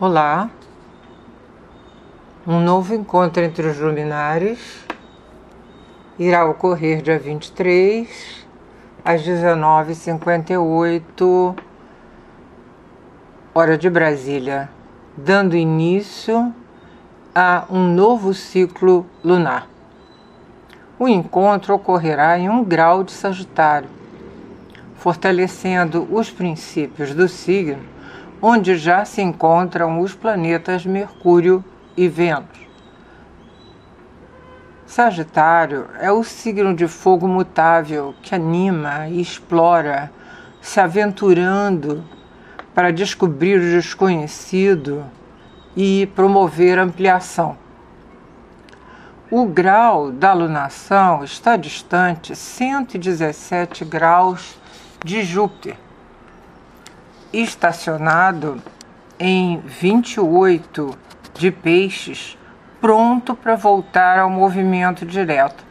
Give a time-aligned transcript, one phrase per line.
[0.00, 0.48] Olá,
[2.46, 4.86] um novo encontro entre os luminares
[6.16, 8.46] irá ocorrer dia 23
[9.04, 11.58] às 19h58,
[13.52, 14.70] hora de Brasília,
[15.16, 16.54] dando início
[17.34, 19.66] a um novo ciclo lunar.
[20.96, 23.88] O encontro ocorrerá em um grau de Sagitário,
[24.94, 27.97] fortalecendo os princípios do signo
[28.40, 31.64] onde já se encontram os planetas Mercúrio
[31.96, 32.68] e Vênus.
[34.86, 40.10] Sagitário é o signo de fogo mutável que anima e explora,
[40.60, 42.04] se aventurando
[42.74, 45.04] para descobrir o desconhecido
[45.76, 47.56] e promover ampliação.
[49.30, 54.58] O grau da alunação está distante 117 graus
[55.04, 55.76] de Júpiter
[57.32, 58.62] estacionado
[59.18, 60.96] em 28
[61.34, 62.38] de peixes,
[62.80, 65.64] pronto para voltar ao movimento direto.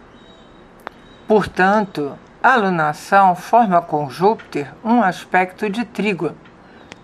[1.28, 6.38] Portanto, a alunação forma com Júpiter um aspecto de trígono,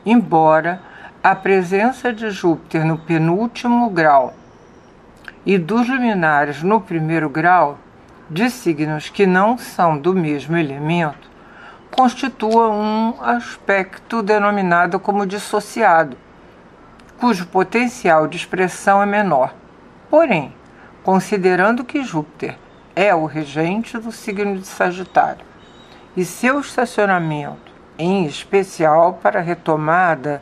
[0.06, 0.82] embora
[1.24, 4.34] a presença de Júpiter no penúltimo grau
[5.46, 7.78] e dos luminares no primeiro grau,
[8.30, 11.30] de signos que não são do mesmo elemento,
[11.96, 16.18] constitua um aspecto denominado como dissociado,
[17.20, 19.54] cujo potencial de expressão é menor.
[20.10, 20.56] Porém,
[21.04, 22.58] considerando que Júpiter
[22.96, 25.46] é o regente do signo de Sagitário
[26.18, 30.42] e seu estacionamento, em especial para a retomada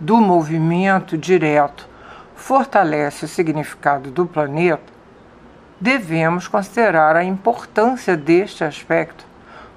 [0.00, 1.88] do movimento direto,
[2.34, 4.92] fortalece o significado do planeta,
[5.80, 9.27] devemos considerar a importância deste aspecto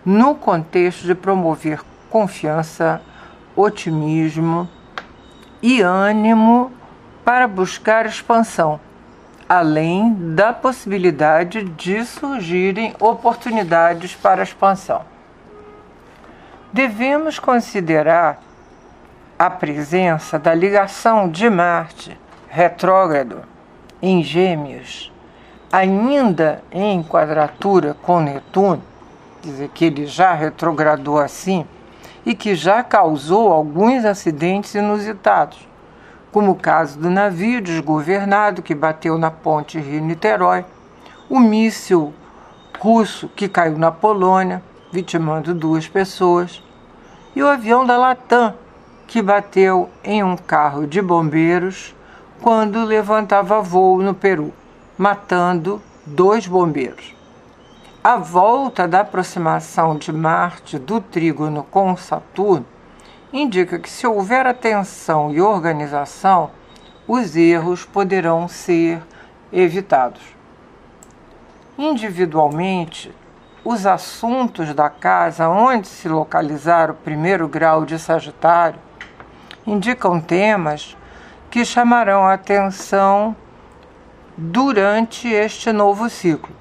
[0.05, 3.01] no contexto de promover confiança,
[3.55, 4.69] otimismo
[5.61, 6.71] e ânimo
[7.23, 8.79] para buscar expansão,
[9.47, 15.03] além da possibilidade de surgirem oportunidades para expansão.
[16.73, 18.39] Devemos considerar
[19.37, 22.17] a presença da ligação de Marte
[22.47, 23.43] retrógrado
[24.01, 25.11] em Gêmeos,
[25.71, 28.90] ainda em quadratura com Netuno,
[29.41, 31.65] dizer, que ele já retrogradou assim
[32.25, 35.67] e que já causou alguns acidentes inusitados,
[36.31, 40.63] como o caso do navio desgovernado que bateu na ponte Rio-Niterói,
[41.29, 42.13] o míssil
[42.79, 46.63] russo que caiu na Polônia, vitimando duas pessoas,
[47.35, 48.53] e o avião da Latam
[49.07, 51.93] que bateu em um carro de bombeiros
[52.41, 54.53] quando levantava voo no Peru,
[54.97, 57.20] matando dois bombeiros.
[58.03, 62.65] A volta da aproximação de Marte do trígono com Saturno
[63.31, 66.49] indica que, se houver atenção e organização,
[67.07, 69.03] os erros poderão ser
[69.53, 70.23] evitados.
[71.77, 73.13] Individualmente,
[73.63, 78.79] os assuntos da casa onde se localizar o primeiro grau de Sagitário
[79.63, 80.97] indicam temas
[81.51, 83.35] que chamarão a atenção
[84.35, 86.55] durante este novo ciclo.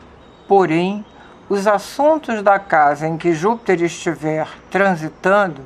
[0.46, 1.02] Porém,
[1.50, 5.62] os assuntos da casa em que Júpiter estiver transitando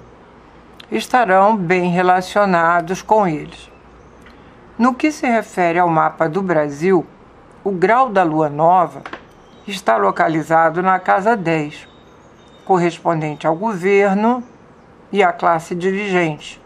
[0.91, 3.71] estarão bem relacionados com eles.
[4.79, 7.05] No que se refere ao mapa do Brasil,
[7.63, 9.03] o grau da lua nova
[9.67, 11.87] está localizado na casa 10,
[12.65, 14.43] correspondente ao governo
[15.13, 16.59] e à classe dirigente.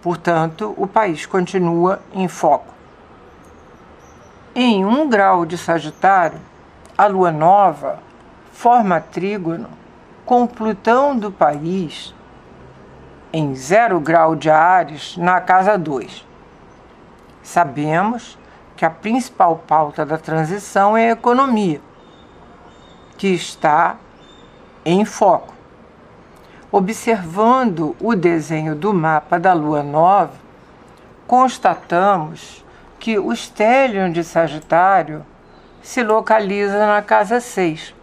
[0.00, 2.72] Portanto, o país continua em foco.
[4.54, 6.38] Em um grau de Sagitário,
[6.96, 7.98] a lua nova
[8.52, 9.68] forma trígono
[10.24, 12.14] com Plutão do país
[13.32, 16.24] em zero grau de Ares na casa 2.
[17.42, 18.38] Sabemos
[18.76, 21.80] que a principal pauta da transição é a economia,
[23.18, 23.96] que está
[24.84, 25.52] em foco.
[26.70, 30.34] Observando o desenho do mapa da lua nova,
[31.26, 32.64] constatamos
[33.00, 35.24] que o estélio de Sagitário
[35.84, 37.94] se localiza na casa 6,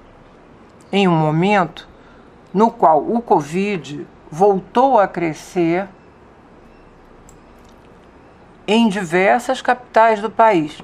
[0.92, 1.90] em um momento
[2.54, 5.90] no qual o Covid voltou a crescer
[8.68, 10.80] em diversas capitais do país,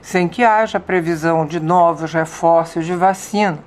[0.00, 3.58] sem que haja previsão de novos reforços de vacina,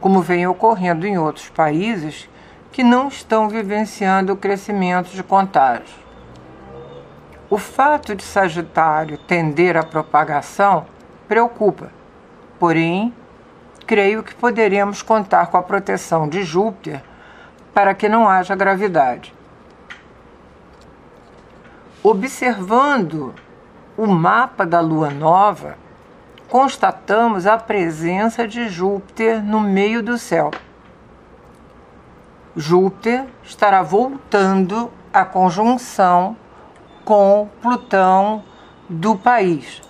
[0.00, 2.28] como vem ocorrendo em outros países
[2.72, 5.94] que não estão vivenciando o crescimento de contágios.
[7.48, 10.84] O fato de Sagitário tender à propagação
[11.28, 11.90] preocupa.
[12.58, 13.14] Porém,
[13.86, 17.02] creio que poderemos contar com a proteção de Júpiter
[17.72, 19.32] para que não haja gravidade.
[22.02, 23.34] Observando
[23.96, 25.76] o mapa da lua nova,
[26.48, 30.50] constatamos a presença de Júpiter no meio do céu.
[32.56, 36.36] Júpiter estará voltando à conjunção
[37.04, 38.42] com Plutão
[38.88, 39.82] do país,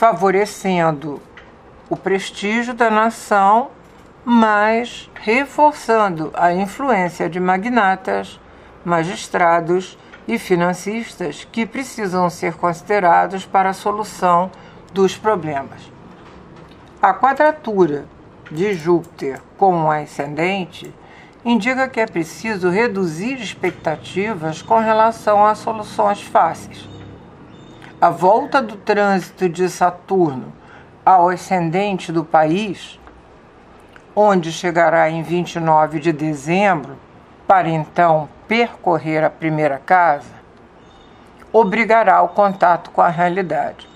[0.00, 1.20] favorecendo
[1.90, 3.68] o prestígio da nação,
[4.24, 8.40] mas reforçando a influência de magnatas,
[8.82, 14.50] magistrados e financistas que precisam ser considerados para a solução
[14.90, 15.92] dos problemas.
[17.02, 18.06] A quadratura
[18.50, 20.90] de Júpiter com um ascendente
[21.44, 26.88] indica que é preciso reduzir expectativas com relação a soluções fáceis.
[28.00, 30.54] A volta do trânsito de Saturno
[31.04, 32.98] ao ascendente do país,
[34.16, 36.96] onde chegará em 29 de dezembro,
[37.46, 40.32] para então percorrer a primeira casa,
[41.52, 43.86] obrigará o contato com a realidade.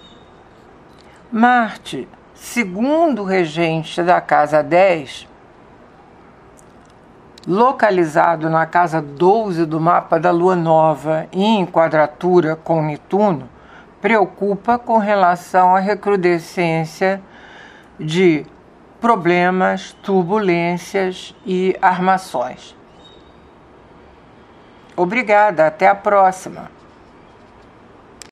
[1.33, 5.27] Marte, segundo regente da casa 10,
[7.47, 13.54] localizado na casa 12 do mapa da Lua Nova e em quadratura com Netuno,
[14.05, 17.23] preocupa com relação à recrudescência
[17.99, 18.45] de
[19.01, 22.77] problemas, turbulências e armações.
[24.95, 26.74] Obrigada, até a próxima!